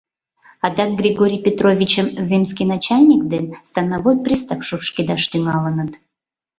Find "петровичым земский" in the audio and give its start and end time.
1.45-2.67